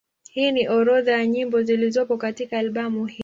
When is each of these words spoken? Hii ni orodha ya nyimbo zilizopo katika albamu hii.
Hii 0.31 0.51
ni 0.51 0.67
orodha 0.67 1.11
ya 1.11 1.27
nyimbo 1.27 1.61
zilizopo 1.63 2.17
katika 2.17 2.57
albamu 2.59 3.05
hii. 3.05 3.17